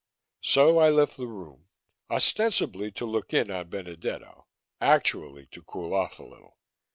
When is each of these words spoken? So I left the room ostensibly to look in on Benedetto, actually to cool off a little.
So 0.41 0.79
I 0.79 0.89
left 0.89 1.15
the 1.17 1.27
room 1.27 1.67
ostensibly 2.09 2.91
to 2.93 3.05
look 3.05 3.35
in 3.35 3.51
on 3.51 3.69
Benedetto, 3.69 4.47
actually 4.81 5.45
to 5.51 5.61
cool 5.61 5.93
off 5.93 6.17
a 6.17 6.23
little. 6.23 6.57